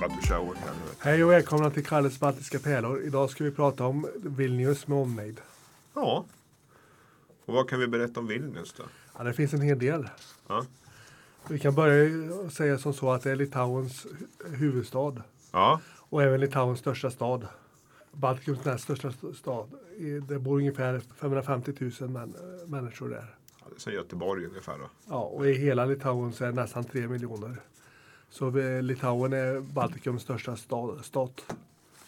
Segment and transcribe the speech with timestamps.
[0.00, 0.54] bara att köra.
[0.98, 3.00] Hej och välkomna till Kalles Baltiska pärlor.
[3.02, 5.40] Idag ska vi prata om Vilnius med omnejd.
[5.94, 6.24] Ja.
[7.46, 8.82] Och vad kan vi berätta om Vilnius då?
[9.18, 10.08] Ja, det finns en hel del.
[10.46, 10.64] Ja.
[11.48, 15.22] Vi kan börja säga som så att det är Litauens hu- huvudstad
[15.52, 15.80] Ja.
[15.96, 17.46] och även Litauens största stad.
[18.12, 19.68] Baltikums näst största st- stad.
[20.28, 22.34] Det bor ungefär 550 000 män,
[22.66, 23.34] människor där.
[23.60, 24.84] Ja, det är som Göteborg ungefär då.
[25.08, 27.56] Ja, och i hela Litauen så är det nästan 3 miljoner.
[28.30, 31.54] Så vi- Litauen är Baltikums största stad, stat.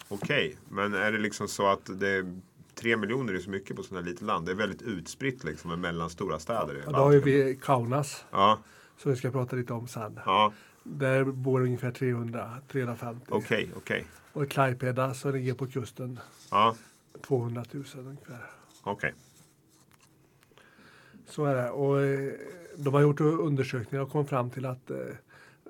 [0.08, 2.40] Okej, men är det liksom så att det
[2.74, 4.46] tre miljoner är så mycket på sådana här litet land?
[4.46, 6.82] Det är väldigt utspritt liksom mellan stora städer.
[6.86, 8.58] Och då har ju vi Kaunas Ja,
[8.98, 10.20] som vi ska prata lite om sen.
[10.26, 10.52] ja,
[10.82, 13.26] Där bor ungefär 300, 350.
[13.28, 14.06] okej, okej.
[14.32, 16.20] Och i Klaipeda som ligger på kusten
[16.50, 16.76] Ja,
[17.26, 18.50] 200 000 ungefär.
[18.82, 19.14] okej.
[21.28, 21.70] Så är det.
[21.70, 22.32] Och eh,
[22.76, 24.96] de har gjort undersökningar och kommit fram till att eh,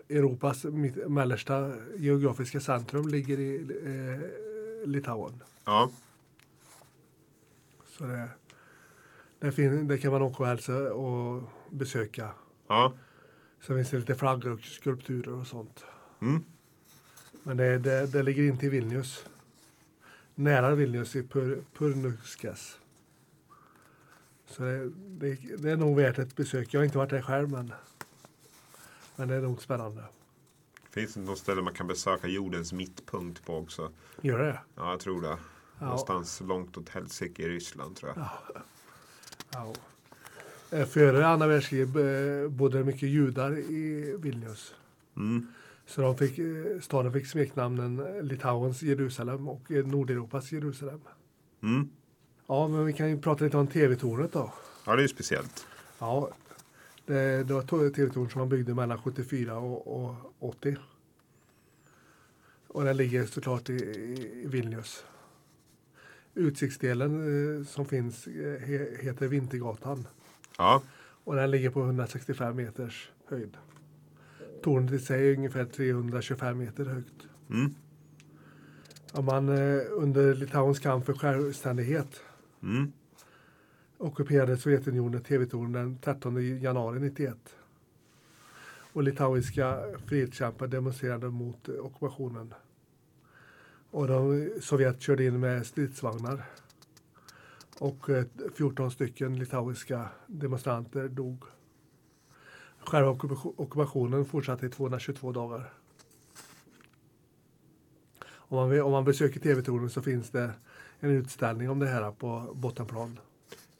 [0.08, 5.42] Europas mitt, mellersta geografiska centrum ligger i eh, Litauen.
[5.64, 5.90] Ja,
[7.86, 8.28] Så det,
[9.38, 12.30] det, fin, det kan man åka och hälsa och besöka.
[12.68, 12.92] ja.
[13.60, 15.84] Sen finns det lite flaggor och skulpturer och sånt.
[16.20, 16.44] Mm.
[17.42, 19.26] Men det, det, det ligger inte i Vilnius.
[20.34, 22.78] Nära Vilnius i Pur, Purnuskes.
[24.46, 26.74] Så det, det, det är nog värt ett besök.
[26.74, 27.72] Jag har inte varit där själv men,
[29.16, 30.04] men det är nog spännande.
[30.90, 33.90] Finns det något ställe man kan besöka jordens mittpunkt på också?
[34.20, 34.60] Gör det?
[34.74, 35.38] Ja, jag tror det.
[35.78, 35.84] Ja.
[35.84, 38.28] Någonstans långt åt helsike i Ryssland tror jag.
[39.52, 39.72] Ja.
[40.70, 44.74] Eh, Före andra världskriget eh, bodde det mycket judar i Vilnius.
[45.16, 45.46] Mm.
[45.86, 51.00] Så de fick, eh, staden fick smeknamnen Litauens Jerusalem och Nordeuropas Jerusalem.
[51.62, 51.88] Mm.
[52.46, 54.52] Ja, men vi kan ju prata lite om TV-tornet då.
[54.86, 55.66] Ja, det är ju speciellt.
[55.98, 56.30] Ja,
[57.06, 60.76] det, det var TV-torn som man byggde mellan 74 och, och 80.
[62.68, 65.04] Och den ligger såklart i, i Vilnius.
[66.34, 67.12] Utsiktsdelen
[67.60, 70.06] eh, som finns eh, he, heter Vintergatan
[70.58, 70.82] Ja,
[71.24, 73.56] och den ligger på 165 meters höjd.
[74.62, 77.28] Tornet i sig är ungefär 325 meter högt.
[77.50, 77.74] mm.
[79.12, 82.20] Om man eh, under Litauens kamp för självständighet
[82.62, 82.92] Mm
[83.98, 87.36] ockuperade Sovjetunionen TV-tornen den 13 januari 91.
[88.92, 92.54] Och litauiska frihetskämpar demonstrerade mot ockupationen.
[93.90, 96.44] Och de, Sovjet körde in med stridsvagnar.
[97.78, 98.24] Och eh,
[98.54, 101.44] 14 stycken litauiska demonstranter dog.
[102.78, 103.10] Själva
[103.56, 105.72] ockupationen fortsatte i 222 dagar.
[108.28, 110.50] Om man, om man besöker TV-tornen så finns det
[111.00, 113.18] en utställning om det här på bottenplan.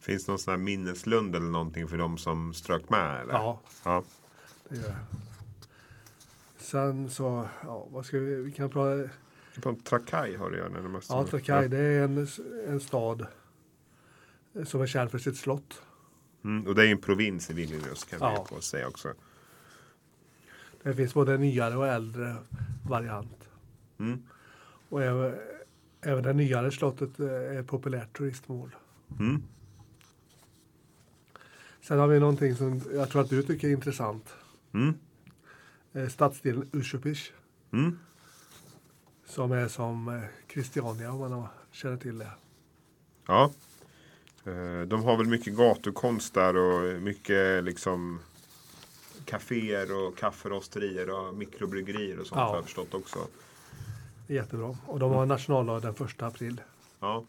[0.07, 3.21] Finns det någon sån här minneslund eller någonting för de som strök med?
[3.21, 3.33] Eller?
[3.33, 4.03] Ja, ja.
[4.69, 4.97] det gör.
[6.59, 9.11] Sen så, ja, vad ska vi, vi kan prata,
[9.63, 11.11] På Trakai har det ju närmast.
[11.11, 12.27] ja, Trakai, det är en,
[12.69, 13.27] en stad
[14.65, 15.83] som är känd för sitt slott.
[16.45, 16.67] Mm.
[16.67, 18.47] Och det är en provins i Vilnius kan vi Ja.
[18.49, 19.13] på säga också.
[20.83, 22.37] Det finns både nyare och äldre
[22.89, 23.49] variant.
[23.99, 24.23] Mm.
[24.89, 25.35] Och även,
[26.01, 28.77] även det nyare slottet eh, är ett populärt turistmål.
[29.21, 29.43] Mm.
[31.89, 34.35] Sen har vi någonting som jag tror att du tycker är intressant.
[34.75, 34.95] Mm.
[35.93, 37.33] Eh, Stadsdelen Ushupis.
[37.73, 37.99] Mm.
[39.27, 42.31] Som är som eh, Christiania om man känner till det.
[43.27, 43.51] Ja.
[44.45, 48.21] Eh, De har väl mycket gatukonst där och mycket liksom
[49.25, 52.49] kaféer och kafferosterier och mikrobryggerier och sånt Ja.
[52.49, 53.19] har jag förstått också.
[54.27, 54.77] Jättebra.
[54.87, 56.61] Och de har nationaldag den första april.
[57.01, 57.25] Ja.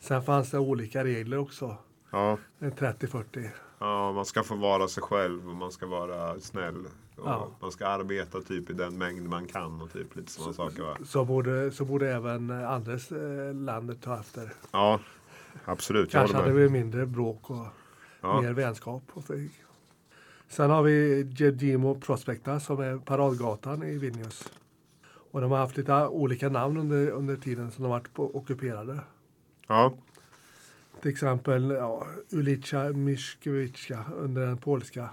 [0.00, 1.76] Sen fanns det olika regler också.
[2.10, 2.38] Ja.
[2.58, 3.48] En 30-40.
[3.78, 6.84] ja, man ska få vara sig själv och man ska vara snäll.
[7.16, 7.48] Och Ja.
[7.60, 10.96] Man ska arbeta typ i den mängd man kan och typ lite sådana saker va?
[11.04, 14.52] Så borde, så borde även andres eh, landet ta efter.
[14.70, 15.00] Ja,
[15.64, 16.10] absolut.
[16.10, 17.66] Kanske hade vi mindre bråk och
[18.20, 18.40] Ja.
[18.40, 19.02] mer vänskap.
[19.12, 19.24] Och.
[20.48, 24.52] Sen har vi Gedimo Prospekta som är paradgatan i Vilnius.
[25.30, 29.00] Och de har haft lite olika namn under, under tiden som de varit på, ockuperade.
[29.66, 29.92] Ja.
[31.02, 35.08] Till exempel ja, Ulica Miskowicka under den polska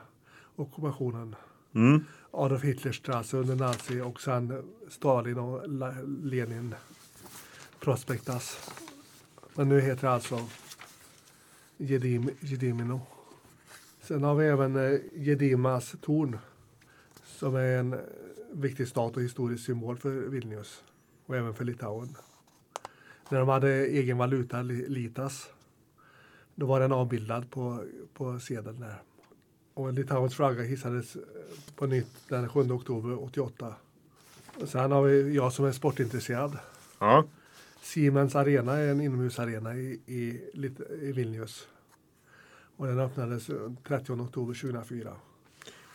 [0.55, 1.35] ockupationen.
[1.73, 2.03] Mm.
[2.31, 5.61] Adolf Hitlers strasse under nazi och sen Stalin och
[6.23, 6.75] Lenin
[7.79, 8.71] Prospektas.
[9.55, 10.39] Men nu heter det alltså
[11.77, 13.01] Gedim, Gedimino.
[14.01, 16.37] Sen har vi även eh, Gedimas torn
[17.25, 17.99] som är en eh,
[18.51, 20.83] viktig stat och historisk symbol för Vilnius
[21.25, 22.15] och även för Litauen.
[23.29, 25.47] När de hade egen valuta, li- litas,
[26.55, 29.01] då var den avbildad på, på sedeln där.
[29.73, 31.21] Och Litauens flagga hissades eh,
[31.75, 33.75] på nytt den 7 oktober 88.
[34.61, 36.57] Och sen har vi jag som är sportintresserad.
[36.99, 37.23] Ja,
[37.81, 40.41] Siemens Arena är en inomhusarena i, i,
[41.01, 41.67] i Vilnius.
[42.77, 45.13] Och den öppnades eh, 30 oktober 2004.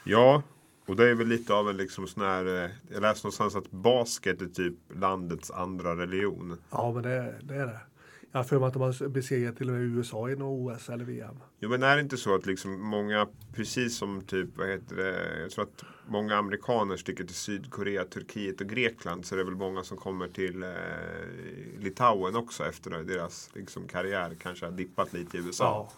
[0.05, 0.43] ja.
[0.87, 2.65] Och det är väl lite av en liksom sån här.
[2.65, 6.57] eh, Jag läste någonstans att basket är typ landets andra religion.
[6.71, 7.81] Ja, men det, det är det.
[8.33, 10.89] Jag har för mig att de har besegrat till och med USA i något OS
[10.89, 11.35] eller VM.
[11.59, 15.41] Jo men är det inte så att liksom många, precis som typ, vad heter det,
[15.41, 19.55] jag tror att många amerikaner sticker till Sydkorea, Turkiet och Grekland så är det väl
[19.57, 20.69] många som kommer till eh,
[21.79, 25.65] Litauen också efter deras liksom, karriär kanske har dippat lite i USA.
[25.65, 25.93] Ja.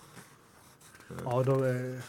[1.25, 2.01] Ja, de är,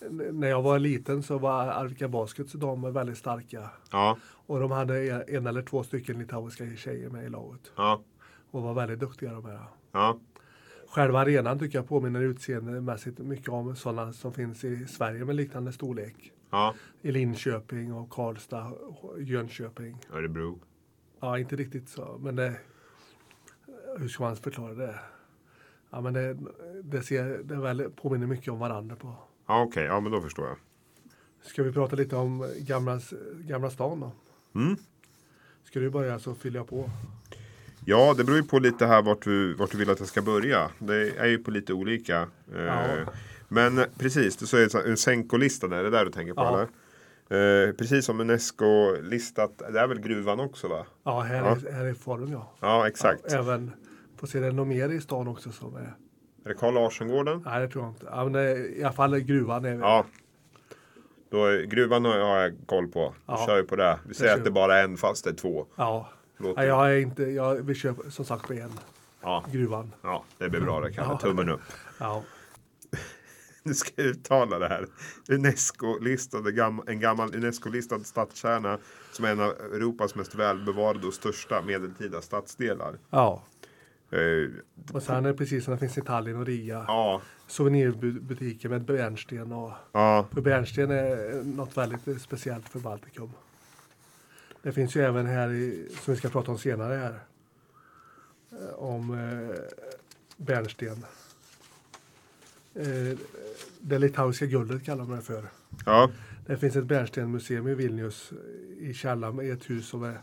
[0.00, 3.70] n- när jag var liten så var Arvika Baskets de är väldigt starka.
[3.90, 7.72] Ja, Och de hade en en eller två stycken litauiska tjejer med i laget.
[7.76, 8.02] ja,
[8.50, 9.64] Och var väldigt duktiga de här.
[9.92, 10.18] ja,
[10.88, 15.72] Själva arenan tycker jag påminner utseendemässigt mycket om sådana som finns i Sverige med liknande
[15.72, 16.32] storlek.
[16.50, 18.72] ja, I Linköping och Karlstad,
[19.18, 19.96] Jönköping.
[20.12, 20.58] Örebro.
[21.20, 22.56] Ja, inte riktigt så, men det...
[23.98, 24.94] Hur ska man förklara det?
[25.90, 26.36] Ja, men det,
[26.82, 29.14] det, ser, det väl, påminner mycket om varandra på.
[29.46, 30.56] Ja okej, ja men då förstår jag.
[31.42, 33.00] Ska vi prata lite om Gamla,
[33.40, 34.12] gamla stan då?
[34.60, 34.76] Mm.
[35.64, 36.90] Ska du börja så fyller jag på.
[37.84, 40.22] Ja, det beror ju på lite här vart du, vart du vill att jag ska
[40.22, 40.70] börja.
[40.78, 42.28] Det är ju på lite olika.
[42.56, 42.84] Eh, Ja.
[43.52, 46.66] Men precis, du här, en Senko-lista, är det där du tänker på Ja.
[47.28, 47.68] eller?
[47.68, 50.86] Eh, precis som Unesco-listat, det är väl gruvan också va?
[51.04, 51.56] Ja, här, Ja.
[51.68, 52.52] Är, här är Forum ja.
[52.60, 53.20] Ja, exakt.
[53.30, 53.72] Ja, även,
[54.16, 55.80] får se det är något mer i stan också som är...
[56.44, 57.42] Är det Carl Larsson-gården?
[57.46, 58.06] Nej, det tror jag inte.
[58.10, 60.04] Ja, men det I alla fall gruvan är Ja.
[61.30, 63.08] Då är, gruvan har jag koll på.
[63.16, 63.44] Vi Ja.
[63.46, 63.98] kör ju på det.
[64.08, 64.54] Vi säger att det vi.
[64.54, 65.66] bara är en fast det är två.
[65.76, 66.08] Ja.
[66.40, 67.22] Låter, jag är inte...
[67.22, 68.70] Jag, vi kör som sagt på en.
[69.22, 69.44] Ja.
[69.52, 69.94] Gruvan.
[70.02, 71.08] ja, det blir bra det Kalle.
[71.12, 71.18] Ja.
[71.18, 71.60] Tummen upp.
[71.98, 72.22] Ja.
[73.62, 74.86] Nu ska jag uttala det här.
[75.28, 78.78] Unesco-listade, gam, en gammal Unesco-listad stadskärna
[79.12, 82.98] som är en av Europas mest välbevarade och största medeltida stadsdelar.
[83.10, 83.42] ja.
[84.10, 84.50] Eh,
[84.94, 86.84] Och sen är det precis som det finns i Tallinn och Riga.
[86.88, 93.30] ja, Souvenirbutiker med bärnsten och ja, För bärnsten är något väldigt speciellt för Baltikum.
[94.62, 97.20] Det finns ju även här, i, som vi ska prata om senare här,
[98.52, 99.56] eh, om eh,
[100.36, 101.04] bärnsten.
[102.74, 103.18] Eh,
[103.80, 105.48] det litauiska guldet kallar man det för.
[105.86, 106.10] ja,
[106.46, 108.32] Det finns ett bärnstenmuseum i Vilnius
[108.78, 110.18] i källaren i ett hus som, är,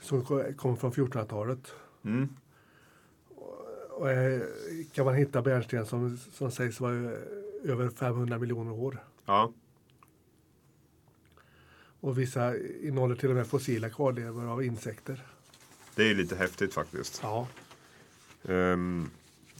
[0.00, 1.72] som ko- kommer från 1400-talet.
[2.04, 2.28] mm,
[3.90, 4.40] Och eh,
[4.92, 7.10] kan man hitta bärnsten som, som sägs vara eh,
[7.64, 8.98] över 500 miljoner år.
[9.26, 9.52] ja,
[12.06, 15.22] Och vissa innehåller till och med fossila kvarlevor av insekter.
[15.94, 17.20] det är lite häftigt faktiskt.
[17.22, 17.48] Ja,
[18.48, 19.10] Ehm,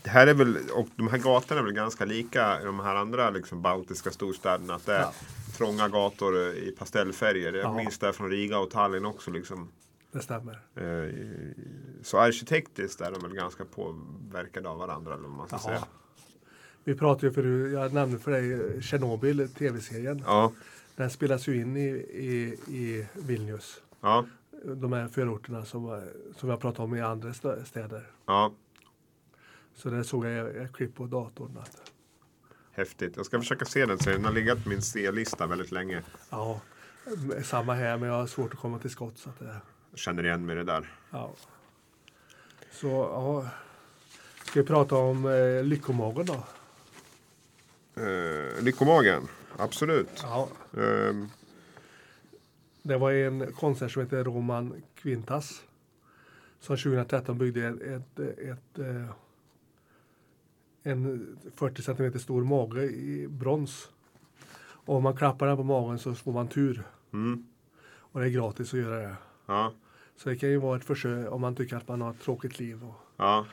[0.02, 3.30] det här är väl, och de här gatorna är väl ganska lika de här andra
[3.30, 4.74] liksom, baltiska storstäderna.
[4.74, 5.12] Att det är Ja.
[5.56, 7.52] trånga gator i pastellfärger.
[7.52, 7.76] Jag Ja.
[7.76, 9.30] minns det från Riga och Tallinn också.
[9.30, 9.68] Liksom.
[10.12, 10.60] det stämmer.
[10.74, 11.10] Eh,
[12.02, 15.14] Så arkitektiskt är de väl ganska påverkade av varandra.
[15.14, 15.62] Eller man ska Jaha.
[15.62, 15.84] säga.
[16.84, 20.22] Vi pratade ju förut, jag nämnde för dig Tjernobyl, tv-serien.
[20.26, 20.52] Ja,
[20.96, 23.82] Den spelas ju in i, i, i Vilnius.
[24.00, 24.26] ja,
[24.64, 26.02] De här förorterna som,
[26.36, 27.34] som jag pratade om i andra
[27.64, 28.10] städer.
[28.26, 28.52] ja.
[29.74, 31.58] Så det såg jag ett klipp på datorn.
[32.72, 33.16] Häftigt.
[33.16, 33.98] Jag ska försöka se den.
[33.98, 36.02] Så den har legat på min C-lista väldigt länge.
[36.30, 36.60] ja,
[37.44, 39.18] samma här men jag har svårt att komma till skott.
[39.18, 39.56] Så att det,
[39.90, 40.92] Jag känner igen mig i det där.
[41.10, 41.32] ja.
[42.70, 43.48] Så ja,
[44.44, 46.44] ska vi prata om eh, Lyckomagen då?
[48.02, 49.28] Eh, Lyckomagen.
[49.58, 50.08] Absolut.
[50.22, 51.28] Ja, Ehm,
[52.82, 55.62] Det var en konstnär som heter Roman Quintas.
[56.60, 59.10] Som 2013 byggde ett, ett, ett, eh,
[60.82, 63.88] en 40 cm stor mage i brons.
[64.58, 66.82] Och om man klappar den på magen så får man tur.
[67.12, 67.46] mm,
[67.98, 69.16] Och det är gratis att göra det.
[69.46, 69.72] ja,
[70.16, 72.58] Så det kan ju vara ett försök om man tycker att man har ett tråkigt
[72.58, 72.84] liv.
[72.84, 73.46] Och, ja.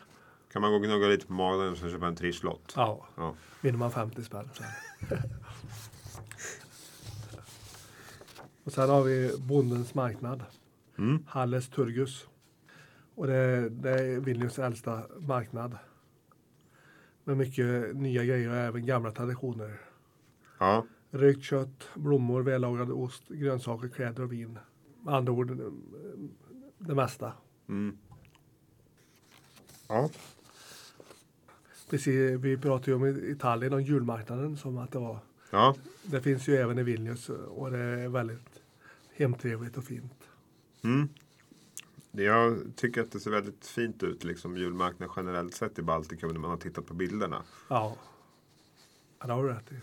[0.51, 2.73] Kan man gå och gnugga lite på magen och sen köpa en trisslott?
[2.75, 3.35] ja, Ja.
[3.61, 4.49] vinner man 50 spänn.
[5.09, 5.19] Sen.
[8.63, 10.43] och sen har vi Bondens marknad.
[10.97, 11.23] Mm.
[11.27, 12.27] Halles Turgus.
[13.15, 15.77] Och det, det är Vilnius äldsta marknad.
[17.23, 19.79] Med mycket nya grejer och även gamla traditioner.
[20.59, 24.59] Ja, Rökt kött, blommor, vällagad ost, grönsaker, kläder och vin.
[25.01, 25.61] Med andra ord,
[26.77, 27.33] det mesta.
[27.69, 27.97] mm.
[29.87, 30.09] ja,
[31.89, 35.19] Precis, vi pratade ju om Italien om julmarknaden som att det var.
[35.51, 35.75] ja.
[36.03, 38.52] Det finns ju även i Vilnius och det är väldigt
[39.15, 40.29] hemtrevligt och fint.
[40.83, 41.09] Mm.
[42.11, 46.39] Jag tycker att det ser väldigt fint ut, liksom julmarknaden generellt sett i Baltikum när
[46.39, 47.43] man har tittat på bilderna.
[47.69, 47.95] Ja,
[49.19, 49.75] ja det har du rätt i.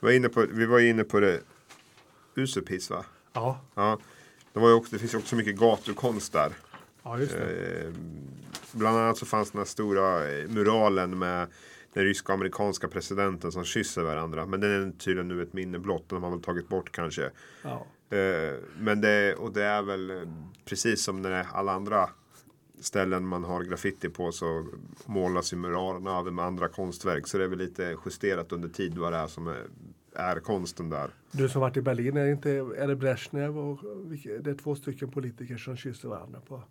[0.00, 1.40] Vi var inne på, vi var inne på det
[2.34, 3.04] Usepis va?
[3.32, 3.98] Ja, Ja.
[4.52, 6.52] Det, var ju också, det finns ju också mycket gatukonst där.
[7.02, 7.84] ja just det.
[7.84, 7.92] Eh,
[8.72, 11.48] bland annat så fanns den här stora muralen med
[11.92, 14.46] den ryska och amerikanska presidenten som kysser varandra.
[14.46, 16.08] Men den är tydligen nu ett minne blott.
[16.08, 17.30] Den har man väl tagit bort kanske.
[17.62, 17.86] Ja.
[18.16, 20.16] Eh, men det, och det är väl eh,
[20.64, 22.08] precis som när alla andra
[22.80, 24.66] ställen man har graffiti på så
[25.06, 27.26] målas ju muralerna av med andra konstverk.
[27.26, 29.66] Så det är väl lite justerat under tid vad det är som är,
[30.14, 31.10] är konsten där.
[31.32, 33.78] Du som varit i Berlin, är det, inte, är det Brezhnev och
[34.10, 36.62] vilka, det är två stycken politiker som kysser varandra på,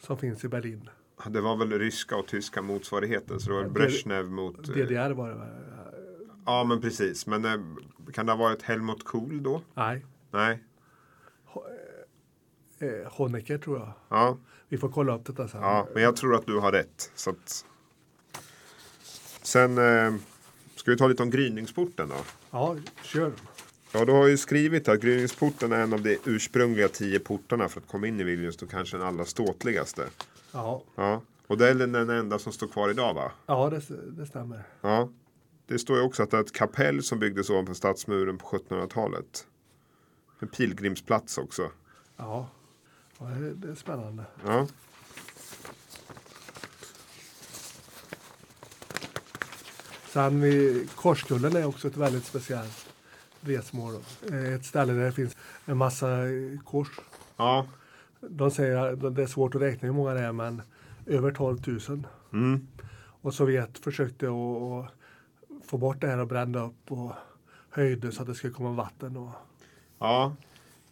[0.00, 0.88] som finns i Berlin.
[1.26, 3.40] Det var väl ryska och tyska motsvarigheten.
[3.40, 4.68] Så det var Brezhnev mot...
[4.68, 5.46] eh, DDR var det?
[6.46, 7.26] Ja men precis.
[7.26, 7.60] Men eh,
[8.12, 9.62] kan det ha varit Helmut Kohl då?
[9.74, 10.62] Nej, Nej.
[12.78, 13.92] eh, Honecker tror jag.
[14.08, 15.60] Ja, Vi får kolla upp detta sen.
[15.62, 17.10] ja men jag tror att du har rätt.
[17.14, 17.64] Så att...
[19.42, 20.14] Sen eh,
[20.76, 22.14] ska vi ta lite om gryningsporten då.
[22.50, 23.32] Ja, kör.
[23.92, 27.80] Ja, du har ju skrivit att gryningsporten är en av de ursprungliga tio portarna för
[27.80, 30.06] att komma in i Vilnius och kanske den allra ståtligaste.
[30.54, 33.32] Ja, Ja, och det är den enda som står kvar idag va?
[33.46, 34.62] ja det, det stämmer.
[34.80, 35.08] Ja.
[35.66, 39.46] Det står ju också att det är ett kapell som byggdes ovanför stadsmuren på 1700-talet.
[40.40, 41.70] En pilgrimsplats också.
[42.16, 42.48] Ja,
[43.18, 44.24] ja det, är spännande.
[44.46, 44.66] Ja.
[50.12, 52.86] Sen vid Korskullen är också ett väldigt speciellt
[53.40, 53.94] resmål.
[54.30, 56.08] Eh, Ett ställe där det finns en massa
[56.64, 57.00] kors.
[57.36, 57.66] Ja.
[58.30, 60.62] De säger att det är svårt att räkna hur många det är men
[61.06, 62.06] över 12 000.
[62.32, 62.66] Mm.
[62.96, 64.94] Och Sovjet försökte att, att
[65.66, 67.12] få bort det här och bränna upp och
[67.70, 69.16] höjde så att det skulle komma vatten.
[69.16, 69.30] Och,
[69.98, 70.36] Ja.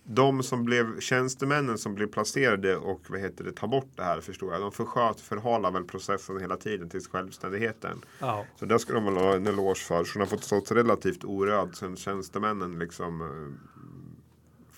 [0.04, 4.20] De som blev tjänstemännen som blev placerade och vad heter det, ta bort det här
[4.20, 4.60] förstår jag.
[4.60, 8.04] De försköt, förhalar väl processen hela tiden tills självständigheten.
[8.18, 10.04] ja, Så där ska de väl ha en eloge för.
[10.04, 13.26] Så de har fått stått relativt orörd sen tjänstemännen liksom eh,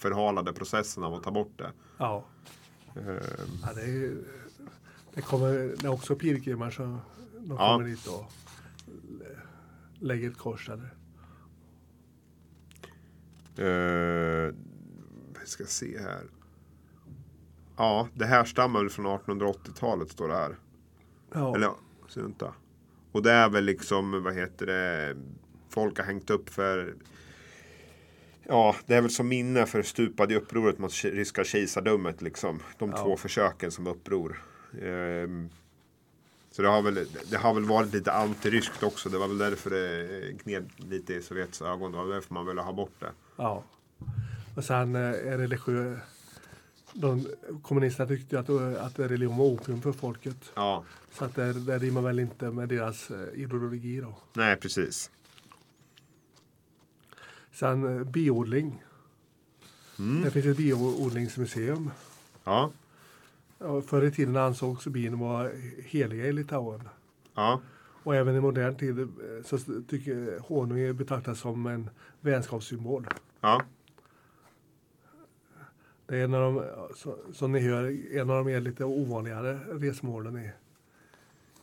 [0.09, 1.73] förhalade processen av att ta bort det.
[1.99, 2.25] ja.
[2.97, 3.03] Eh,
[3.63, 4.15] ja det, är,
[5.15, 6.99] det, kommer, det är också pilgrimer som
[7.39, 7.73] de Ja.
[7.73, 8.33] kommer dit och
[9.19, 9.41] lä-
[10.01, 10.69] lägger ett kors.
[10.71, 10.95] Eller?
[13.57, 14.55] Eh,
[15.41, 16.23] vi ska se här.
[17.77, 20.57] Ja, det här stammar väl från 1880-talet står det här.
[21.33, 21.71] Ja, Eller
[22.17, 22.55] vänta.
[23.13, 25.17] Och det är väl liksom, vad heter det,
[25.69, 26.95] folk har hängt upp för
[28.49, 32.61] Ja, det är väl som minne för stupade i upproret mot ryska kejsardömet liksom.
[32.79, 32.97] De Ja.
[32.97, 34.43] två försöken som uppror.
[34.83, 35.49] Ehm,
[36.51, 39.09] så det har, väl, det har väl varit lite antiryskt också.
[39.09, 41.93] Det var väl därför det gned lite i Sovjets ögon.
[41.93, 43.11] Det var därför man ville ha bort det.
[43.37, 43.65] ja.
[44.57, 45.97] Och sen eh, är religiö...
[46.93, 47.27] De,
[47.63, 50.37] kommunisterna tyckte att, att religion var opium för folket.
[50.55, 54.17] Ja, Så att det, det rimmar väl inte med deras eh, ideologi då.
[54.33, 55.11] nej precis.
[57.55, 58.83] Sen eh, biodling.
[59.99, 60.23] Mm.
[60.23, 61.91] Det finns ett biodlingsmuseum.
[62.45, 62.71] Ja,
[63.87, 65.51] Förr i tiden ansågs bin vara
[65.85, 66.89] heliga i Litauen.
[67.35, 67.61] ja,
[68.03, 69.07] Och även i modern tid eh,
[69.45, 69.59] så
[69.89, 73.07] tycker honung betraktas som en vänskapssymbol.
[73.41, 73.63] ja.
[76.07, 76.65] Det är en av de,
[77.35, 80.51] som ni hör, en av de lite ovanligare resmålen i,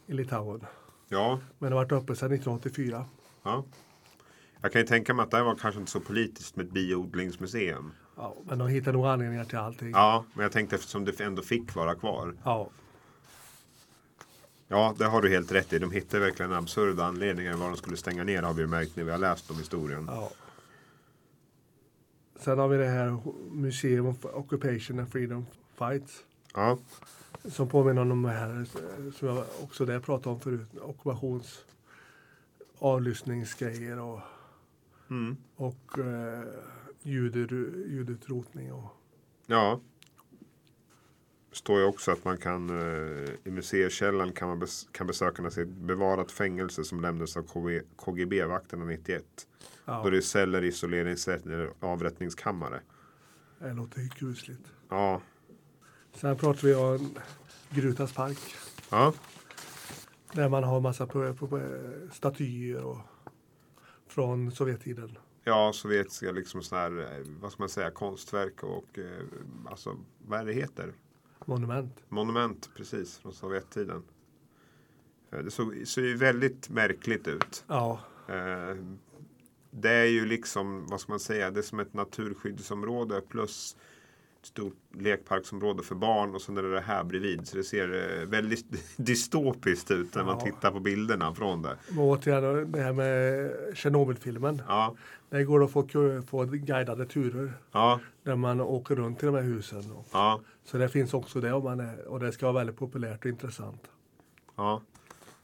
[0.08, 0.66] i Litauen.
[1.10, 1.40] ja.
[1.60, 3.06] Men det har varit uppe sedan 1984.
[3.44, 3.64] Ja.
[4.62, 6.72] Jag kan ju tänka mig att det här var kanske inte så politiskt med ett
[6.72, 7.92] biodlingsmuseum.
[8.16, 9.92] Ja, men de hittar nog anledningar till allting.
[9.92, 12.36] Ja, men jag tänkte eftersom det ändå fick vara kvar.
[12.44, 12.70] Ja,
[14.68, 15.80] Ja, det har du helt rätt i.
[15.80, 19.12] De hittar verkligen absurda anledningar vad de skulle stänga ner har vi märkt när vi
[19.12, 20.06] har läst om historien.
[20.08, 20.32] ja.
[22.40, 23.18] Sen har vi det här
[23.52, 25.46] Museum of Occupation and Freedom
[25.78, 26.24] Fights.
[26.54, 26.78] Ja,
[27.46, 30.68] Som påminner om de här eh, som jag också där pratade om förut.
[30.82, 31.60] Ockupations
[32.80, 34.20] avlyssningsgrejer och,
[35.12, 35.38] mm.
[35.56, 36.44] och eh,
[37.04, 37.36] ljud,
[37.88, 38.74] ljudutrotning.
[38.74, 38.98] Och,
[39.48, 39.80] ja.
[41.52, 45.62] Står ju också att man kan eh, i museikällaren kan man bes, kan besökarna se
[45.62, 49.24] ett bevarat fängelse som lämnades av KG, KGB-vakterna 91.
[49.86, 52.82] ja, Då det är celler, isoleringsrätt eller avrättningskammare.
[53.60, 54.68] det låter ju kusligt.
[54.90, 55.22] Ja,
[56.14, 57.18] Sen pratar vi om
[57.70, 58.56] Grutas park.
[58.90, 59.14] ja,
[60.34, 61.62] Där man har massa på, på, på,
[62.12, 62.98] statyer och,
[64.12, 65.18] från Sovjettiden.
[65.44, 69.26] Ja, sovjetiska liksom sån här, eh, vad ska man säga, konstverk och eh,
[69.66, 70.94] alltså, vad är det heter?
[71.46, 72.04] Monument.
[72.10, 74.04] Monument, precis, från Sovjettiden.
[75.32, 77.64] Eh, Det såg, såg ju väldigt märkligt ut.
[77.68, 78.76] Ja, Eh,
[79.72, 83.78] Det är ju liksom, vad ska man säga, det är som ett naturskyddsområde plus
[84.46, 87.48] stort lekparksområde för barn och sen är det det här bredvid.
[87.48, 88.66] Så det ser eh, väldigt
[88.98, 90.46] dystopiskt ut när man Ja.
[90.46, 91.78] tittar på bilderna från det.
[91.90, 94.62] Men återigen det här med Tjernobylfilmen.
[94.68, 94.96] Ja,
[95.30, 95.88] Där går det att få,
[96.28, 99.84] få guidade turer ja, där man åker runt i de här husen.
[100.12, 103.20] Ja, Så det finns också det om man är, och det ska vara väldigt populärt
[103.26, 103.88] och intressant.
[104.56, 104.82] ja.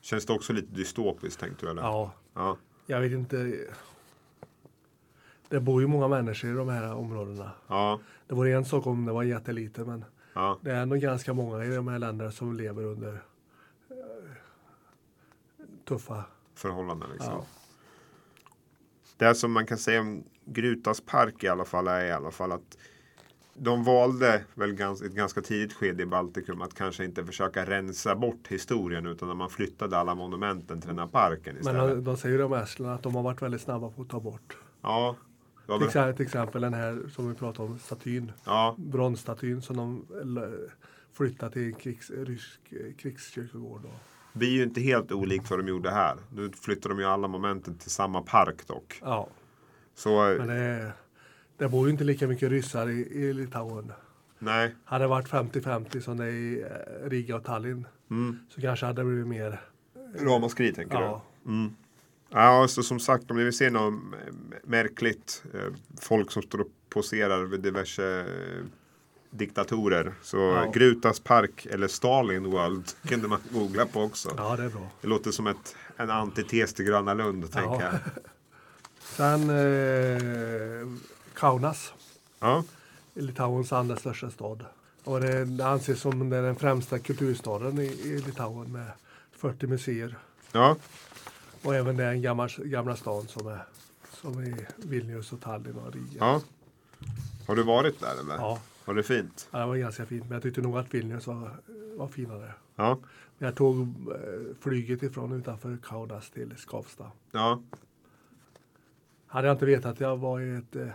[0.01, 1.81] Känns det också lite dystopiskt tänkte du eller?
[1.81, 3.53] Ja, Ja, jag vet inte.
[5.49, 7.51] Det bor ju många människor i de här områdena.
[7.67, 11.33] ja, Det vore en sak om det var jättelite men ja, det är nog ganska
[11.33, 13.13] många i de här länderna som lever under
[13.89, 13.95] eh,
[15.87, 16.23] tuffa.
[16.55, 17.33] förhållanden liksom.
[17.33, 17.45] Ja.
[19.17, 22.51] Det som man kan säga om Grutas park i alla fall är i alla fall
[22.51, 22.77] att
[23.53, 28.15] de valde väl gans, ett ganska tidigt skede i Baltikum att kanske inte försöka rensa
[28.15, 31.89] bort historien utan att man flyttade alla monumenten till den här parken Men istället.
[31.95, 34.19] de, de säger ju om Estland att de har varit väldigt snabba på att ta
[34.19, 34.57] bort.
[34.81, 35.15] ja,
[35.67, 38.31] Till exempel, till exempel den här som vi pratade om, statyn.
[38.45, 40.05] ja, Bronsstatyn som de
[41.13, 43.81] flyttade till en krigs, rysk eh, krigskyrkogård.
[43.83, 43.89] Då.
[44.33, 46.17] det är ju inte helt olikt vad de gjorde här.
[46.33, 48.99] Nu flyttar de ju alla momenten till samma park dock.
[49.03, 49.27] Ja,
[49.95, 50.91] Så men det,
[51.57, 53.91] det bor ju inte lika mycket ryssar i, i Litauen.
[54.39, 58.39] nej, Hade det varit 50-50 som det är i eh, Riga och Tallinn mm.
[58.49, 59.61] så kanske hade det blivit mer.
[60.19, 61.49] ramaskri tänker Ja, du?
[61.51, 61.75] Mm.
[62.29, 63.93] Ja, så som sagt om ni vill se något
[64.63, 68.65] märkligt, eh, folk som står och poserar vid diverse eh,
[69.29, 70.13] diktatorer.
[70.21, 70.71] Så Ja.
[70.73, 74.33] Grutas park eller Stalin World kunde man googla på också.
[74.37, 74.89] ja, det är bra.
[75.01, 77.93] Det låter som ett, en antites till Gröna Lund, tänker jag.
[78.99, 80.87] Sen eh,
[81.33, 81.93] Kaunas,
[82.39, 82.63] Ja,
[83.13, 84.65] Litauens andra största stad.
[85.03, 88.91] Och det, det anses som den främsta kulturstaden i, i Litauen med
[89.31, 90.17] 40 museer.
[90.51, 90.75] ja,
[91.63, 93.61] Och även den gamla, gamla stan som är
[94.11, 96.05] som i Vilnius och Tallinn och Riga.
[96.19, 96.41] ja.
[97.47, 98.35] Har du varit där eller?
[98.35, 99.47] Ja, Var det fint?
[99.51, 100.23] ja, det var ganska fint.
[100.23, 101.51] Men jag tyckte nog att Vilnius var,
[101.97, 102.51] var finare.
[102.75, 102.99] Ja,
[103.37, 107.11] Jag tog eh, flyget ifrån utanför Kaunas till Skavsta.
[107.31, 107.61] ja,
[109.27, 110.87] Hade jag inte vetat att jag var i ett eh,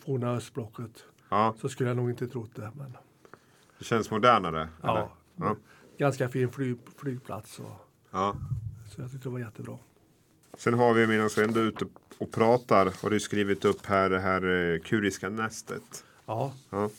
[0.00, 1.54] forna östblocket ja.
[1.60, 2.70] så skulle jag nog inte trott det.
[2.76, 2.96] Men
[3.78, 4.68] Det känns modernare?
[4.82, 5.10] ja?
[5.36, 5.56] Ja.
[5.98, 7.58] ganska fin flyg, flygplats.
[7.58, 8.36] Och, ja.
[8.98, 9.78] Så jag tyckte det var jättebra.
[10.56, 11.84] Sen har vi medan vi ändå är ute
[12.18, 16.04] och pratar har du skrivit upp här det här eh, Kuriska nästet.
[16.26, 16.90] Ja, Ja.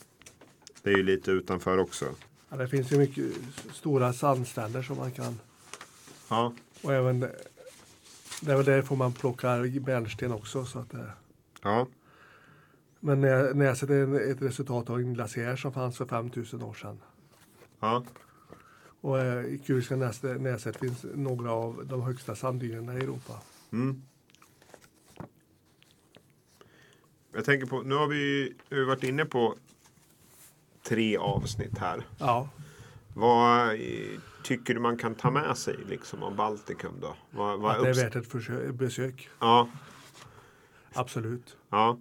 [0.82, 2.06] Det är ju lite utanför också.
[2.48, 3.24] ja, det finns ju mycket
[3.72, 5.40] stora sandstränder som man kan
[6.28, 10.64] Ja, och även det är väl där får man plocka bärnsten också.
[10.64, 11.12] Så att, det-
[11.62, 11.86] ja,
[13.00, 17.00] men nä- Näset är ett resultat av en glaciär som fanns för 5000 år sedan.
[17.80, 18.04] ja,
[19.00, 23.40] Och eh, i Kuriska näset, finns några av de högsta sanddynerna i Europa.
[23.72, 24.02] mm.
[27.32, 29.54] Jag tänker på, nu har vi, vi varit inne på
[30.82, 32.02] tre avsnitt här.
[32.18, 32.48] Ja,
[33.14, 37.16] Vad eh, tycker du man kan ta med sig liksom om Baltikum då?
[37.30, 39.28] Vad, vad att det är värt ett försö- besök.
[39.40, 39.68] Ja,
[40.92, 41.56] Absolut.
[41.70, 41.98] ja,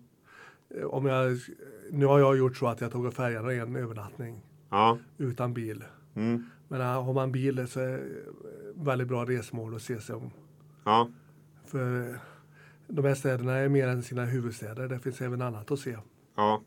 [0.89, 1.39] Om jag,
[1.91, 5.83] nu har jag gjort så att jag tagit färjan en övernattning ja, utan bil.
[6.19, 8.03] Mm, Men äh, har man bil så är det
[8.75, 10.31] väldigt bra resmål att se sig om.
[10.83, 11.09] ja,
[11.65, 12.15] För eh,
[12.87, 14.87] de här städerna är mer än sina huvudstäder.
[14.87, 15.97] Det finns även annat att se.
[16.35, 16.61] ja.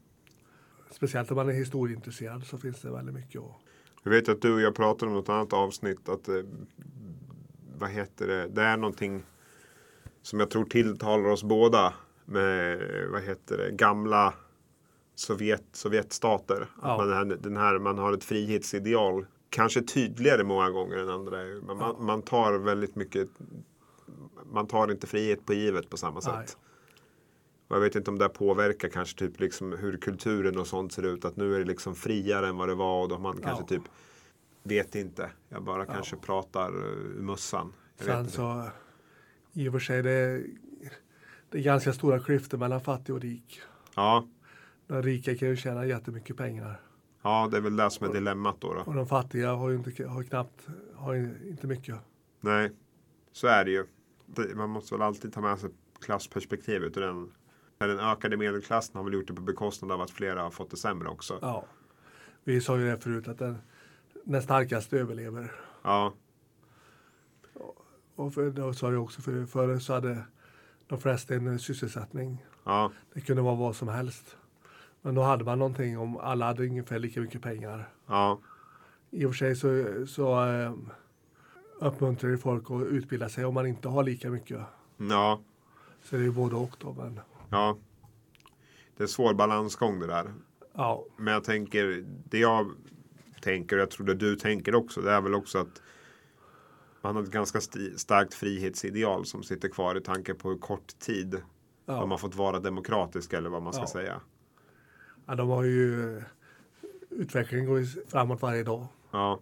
[0.90, 3.56] Speciellt om man är historieintresserad så finns det väldigt mycket att...
[4.02, 6.08] Jag vet att du och jag pratade om något annat avsnitt.
[6.08, 6.34] Att, eh,
[7.78, 8.48] vad heter det?
[8.48, 9.22] Det är någonting
[10.22, 11.94] som jag tror tilltalar oss båda.
[12.24, 12.78] Med
[13.12, 13.70] vad heter det?
[13.70, 14.34] gamla
[15.14, 16.60] Sovjet, Sovjetstater.
[16.62, 16.96] Att Ja.
[16.96, 19.26] man, är- den här, man har ett frihetsideal.
[19.52, 21.36] Kanske tydligare många gånger än andra.
[21.36, 21.96] Men man, Ja.
[22.00, 23.28] man tar väldigt mycket.
[24.52, 26.46] Man tar inte frihet på givet på samma Nej.
[26.46, 26.56] sätt.
[27.68, 31.02] Och jag vet inte om det påverkar kanske typ liksom hur kulturen och sånt ser
[31.02, 31.24] ut.
[31.24, 33.66] Att nu är det liksom friare än vad det var och då man kanske Ja.
[33.66, 33.82] typ
[34.62, 35.30] Vet inte.
[35.48, 35.92] Jag bara Ja.
[35.94, 37.72] kanske pratar uh, ur mössan.
[38.00, 38.64] Sen så
[39.52, 40.44] i och för sig det är,
[41.50, 43.60] det är ganska stora klyftor mellan fattig och rik.
[43.96, 44.28] Ja,
[44.86, 46.80] De rika kan ju tjäna jättemycket pengar.
[47.22, 48.74] Ja, det är väl det som är dilemmat då.
[48.74, 48.80] då.
[48.80, 51.14] Och de fattiga har ju inte, har knappt, har
[51.48, 51.96] inte mycket.
[52.40, 52.70] Nej,
[53.32, 53.86] så är det ju.
[54.54, 56.96] Man måste väl alltid ta med sig klassperspektivet.
[56.96, 57.32] Och den,
[57.78, 60.76] den ökade medelklassen har väl gjort det på bekostnad av att flera har fått det
[60.76, 61.38] sämre också.
[61.42, 61.64] Ja.
[62.44, 63.58] Vi sa ju det förut att den,
[64.24, 65.52] den starkaste överlever.
[65.82, 66.12] Ja,
[68.14, 70.24] Och för, det sa jag också för, förr så hade
[70.86, 72.44] de flesta en sysselsättning.
[72.64, 74.36] ja, Det kunde vara vad som helst.
[75.02, 77.88] Men då hade man någonting om alla hade ungefär lika mycket pengar.
[78.06, 78.40] ja,
[79.10, 80.72] I och för sig så, så eh,
[81.80, 84.60] uppmuntrar det folk att utbilda sig om man inte har lika mycket.
[84.96, 85.40] ja,
[86.02, 86.92] Så det är ju både och då.
[86.92, 87.78] Men ja.
[88.96, 90.32] Det är en svår balansgång det där.
[90.74, 92.70] Ja, Men jag tänker, det jag
[93.42, 95.82] tänker, och jag tror det du tänker också, det är väl också att
[97.02, 100.98] man har ett ganska sti- starkt frihetsideal som sitter kvar i tanke på hur kort
[100.98, 101.42] tid
[101.86, 101.92] ja.
[102.00, 103.86] de har fått vara demokratiska eller vad man ska Ja.
[103.86, 104.20] säga.
[105.26, 106.22] Ja de har ju
[107.10, 108.86] utvecklingen går ju framåt varje dag.
[109.10, 109.40] Ja.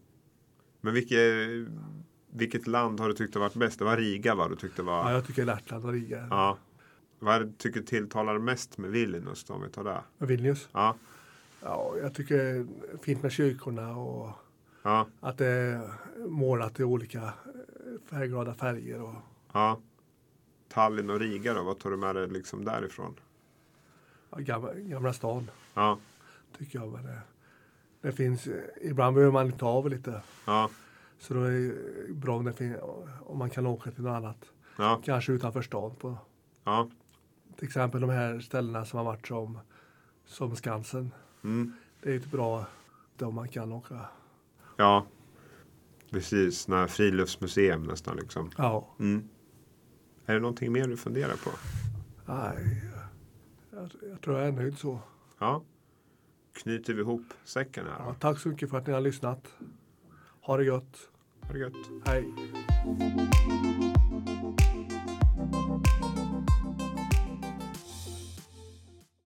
[0.81, 1.19] Men vilket,
[2.31, 3.79] vilket land har du tyckt har varit bäst?
[3.79, 4.49] Det var Riga va?
[4.49, 4.99] Du tyckte var...
[4.99, 6.27] Ja, jag tycker Lettland och Riga.
[6.31, 6.59] Ja.
[7.19, 10.27] Vad tycker tilltalar mest med Vilnius då, om vi tar det?
[10.27, 10.69] Vilnius.
[10.73, 10.97] Ja.
[11.63, 12.67] Ja, jag tycker det är
[13.03, 14.31] fint med kyrkorna och
[14.83, 15.07] Ja.
[15.21, 15.91] att det är
[16.29, 17.31] målat i olika eh,
[18.11, 19.03] färgglada färger.
[19.03, 19.15] Och,
[19.53, 19.81] Ja.
[20.69, 21.63] Tallinn och Riga då?
[21.63, 23.15] Vad tar du med dig liksom därifrån?
[24.39, 25.99] Gamla, gamla stan Ja.
[26.59, 26.93] tycker jag.
[26.93, 27.21] Men det,
[28.01, 30.23] det finns, eh, ibland behöver man ta av lite.
[30.47, 30.71] Ja.
[31.19, 32.77] Så då är det bra om, det fin,
[33.27, 34.45] om man kan åka till något annat.
[34.79, 35.01] Ja.
[35.05, 35.95] Kanske utanför stan.
[35.95, 36.17] På,
[36.65, 36.91] Ja.
[37.57, 39.59] till exempel de här ställena som har varit som,
[40.27, 41.11] som Skansen.
[41.45, 41.73] Mm.
[42.03, 42.67] Det är ett bra
[43.17, 44.01] där man kan åka.
[44.77, 45.07] Ja.
[46.11, 48.51] Precis, när friluftsmuseum nästan liksom.
[48.59, 49.29] Ja, Mm.
[50.27, 51.51] Är det någonting mer du funderar på?
[52.27, 52.83] nej,
[53.81, 55.01] jag, jag tror jag är nöjd så.
[55.39, 55.63] Ja.
[56.53, 57.99] Knyter vi ihop säcken här.
[57.99, 59.55] Ja, tack så mycket för att ni har lyssnat.
[60.41, 61.09] Ha det gött.
[61.43, 61.75] Ha det gött.
[62.05, 62.25] Hej.